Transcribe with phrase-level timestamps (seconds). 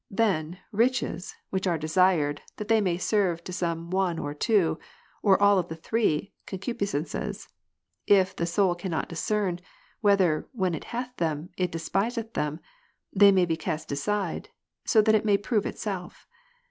[0.09, 4.79] Then, riches, which are desired, that they may serve to some one or two
[5.21, 7.47] or all of the three concupiscences ^,
[8.07, 9.59] if the i john soul cannot discern,
[9.99, 12.33] whether, when it hath them, it despiseth 2.
[12.33, 12.33] 16.
[12.55, 12.59] them,
[13.13, 14.45] they may be cast aside,
[14.85, 16.25] that so it may prove itself.